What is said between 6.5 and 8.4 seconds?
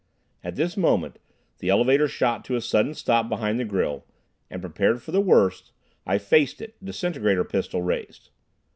it, disintegrator pistol raised.